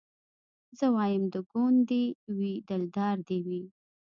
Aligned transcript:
زه 0.77 0.85
وايم 0.95 1.23
د 1.33 1.35
ګوند 1.51 1.79
دي 1.89 2.03
وي 2.37 2.53
دلدار 2.69 3.17
دي 3.27 3.39
وي 3.47 3.63